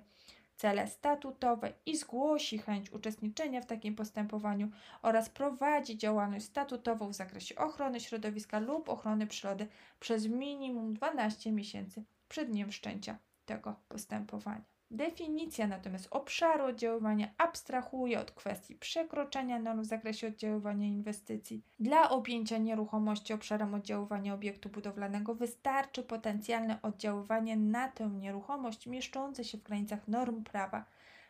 cele 0.62 0.88
statutowe 0.88 1.74
i 1.86 1.98
zgłosi 1.98 2.58
chęć 2.58 2.92
uczestniczenia 2.92 3.62
w 3.62 3.66
takim 3.66 3.96
postępowaniu 3.96 4.72
oraz 5.02 5.30
prowadzi 5.30 5.98
działalność 5.98 6.46
statutową 6.46 7.10
w 7.10 7.16
zakresie 7.16 7.56
ochrony 7.56 8.00
środowiska 8.00 8.60
lub 8.60 8.90
ochrony 8.90 9.28
przyrody 9.28 9.68
przez 10.00 10.28
minimum 10.28 10.94
12 10.94 11.52
miesięcy 11.52 12.04
przed 12.30 12.50
dniem 12.50 12.72
wszczęcia 12.72 13.18
tego 13.46 13.76
postępowania. 13.90 14.71
Definicja 14.92 15.68
natomiast 15.68 16.08
obszaru 16.12 16.66
oddziaływania 16.66 17.28
abstrahuje 17.38 18.20
od 18.20 18.32
kwestii 18.32 18.76
przekroczenia 18.76 19.60
norm 19.60 19.82
w 19.82 19.86
zakresie 19.86 20.28
oddziaływania 20.28 20.88
inwestycji. 20.88 21.64
Dla 21.80 22.10
objęcia 22.10 22.58
nieruchomości 22.58 23.34
obszarem 23.34 23.74
oddziaływania 23.74 24.34
obiektu 24.34 24.70
budowlanego 24.70 25.36
wystarczy 25.36 26.04
potencjalne 26.04 26.82
oddziaływanie 26.82 27.58
na 27.58 27.88
tę 27.88 28.10
nieruchomość 28.10 28.88
mieszczące 28.88 29.44
się 29.44 29.58
w 29.58 29.64
granicach 29.64 30.08
norm 30.08 30.44
prawa. 30.44 30.86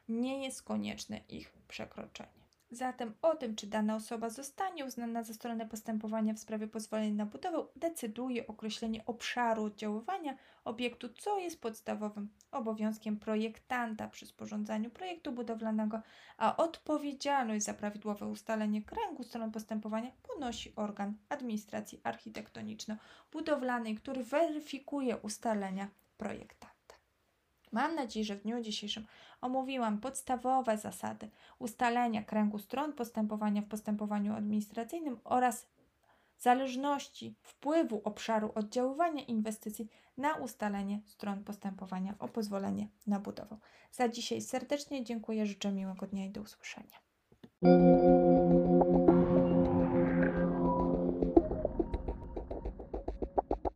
Nie 0.09 0.43
jest 0.43 0.63
konieczne 0.63 1.19
ich 1.29 1.53
przekroczenie. 1.67 2.41
Zatem 2.71 3.13
o 3.21 3.35
tym, 3.35 3.55
czy 3.55 3.67
dana 3.67 3.95
osoba 3.95 4.29
zostanie 4.29 4.85
uznana 4.85 5.23
za 5.23 5.33
stronę 5.33 5.65
postępowania 5.65 6.33
w 6.33 6.39
sprawie 6.39 6.67
pozwolenia 6.67 7.15
na 7.15 7.25
budowę, 7.25 7.65
decyduje 7.75 8.47
określenie 8.47 9.05
obszaru 9.05 9.63
oddziaływania 9.63 10.37
obiektu, 10.65 11.09
co 11.09 11.39
jest 11.39 11.61
podstawowym 11.61 12.29
obowiązkiem 12.51 13.19
projektanta 13.19 14.07
przy 14.07 14.25
sporządzaniu 14.25 14.89
projektu 14.89 15.31
budowlanego, 15.31 16.01
a 16.37 16.57
odpowiedzialność 16.57 17.65
za 17.65 17.73
prawidłowe 17.73 18.27
ustalenie 18.27 18.81
kręgu 18.81 19.23
stron 19.23 19.51
postępowania 19.51 20.11
ponosi 20.23 20.75
organ 20.75 21.13
administracji 21.29 22.01
architektoniczno-budowlanej, 22.03 23.95
który 23.95 24.23
weryfikuje 24.23 25.17
ustalenia 25.17 25.89
projekta. 26.17 26.71
Mam 27.71 27.95
nadzieję, 27.95 28.25
że 28.25 28.35
w 28.35 28.41
dniu 28.41 28.61
dzisiejszym 28.61 29.05
omówiłam 29.41 29.97
podstawowe 29.97 30.77
zasady 30.77 31.29
ustalenia 31.59 32.23
kręgu 32.23 32.59
stron 32.59 32.93
postępowania 32.93 33.61
w 33.61 33.67
postępowaniu 33.67 34.33
administracyjnym 34.33 35.19
oraz 35.23 35.67
zależności 36.41 37.35
wpływu 37.41 38.01
obszaru 38.03 38.51
oddziaływania 38.55 39.23
inwestycji 39.23 39.87
na 40.17 40.35
ustalenie 40.35 41.01
stron 41.05 41.43
postępowania 41.43 42.15
o 42.19 42.27
pozwolenie 42.27 42.87
na 43.07 43.19
budowę. 43.19 43.57
Za 43.91 44.09
dzisiaj 44.09 44.41
serdecznie 44.41 45.03
dziękuję, 45.03 45.45
życzę 45.45 45.71
miłego 45.71 46.07
dnia 46.07 46.25
i 46.25 46.29
do 46.29 46.41
usłyszenia. 46.41 46.97